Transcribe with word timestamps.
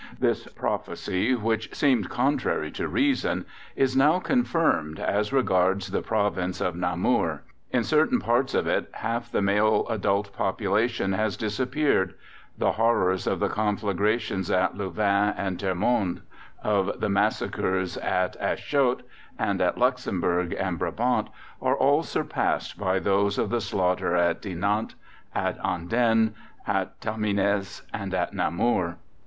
This 0.19 0.47
prophecy, 0.47 1.35
which 1.35 1.75
seemed 1.75 2.09
contrary 2.09 2.71
to 2.71 2.87
reason, 2.87 3.45
is 3.75 3.95
now 3.95 4.17
confirmed 4.17 4.99
as 4.99 5.31
regards 5.31 5.89
the 5.91 6.01
Province 6.01 6.59
of 6.59 6.75
Namur. 6.75 7.43
In 7.69 7.83
certain 7.83 8.19
parts 8.19 8.55
of 8.55 8.65
it 8.65 8.89
half 8.93 9.31
the 9.31 9.43
male 9.43 9.85
adult 9.91 10.33
population 10.33 11.13
has 11.13 11.37
disappeared: 11.37 12.15
the 12.57 12.71
horrors 12.71 13.27
of 13.27 13.39
the 13.39 13.47
conflagrations 13.47 14.49
at 14.49 14.75
Louvain 14.75 15.35
and 15.37 15.59
Termonde, 15.59 16.23
of 16.63 16.99
the 16.99 17.07
massacres 17.09 17.95
at 17.97 18.35
Aerschot 18.41 19.03
and 19.37 19.61
in 19.61 19.71
Luxembourg 19.77 20.51
and 20.53 20.79
Brabant, 20.79 21.27
are 21.61 21.75
all 21.77 22.01
surpassed 22.01 22.75
by 22.79 22.97
those 22.97 23.37
of 23.37 23.51
the 23.51 23.61
slaughter 23.61 24.15
at 24.15 24.41
Dinant, 24.41 24.95
at 25.35 25.59
Andenne, 25.63 26.33
at 26.65 26.99
Tamines, 27.01 27.83
and 27.93 28.15
at 28.15 28.33
Namur. 28.33 28.97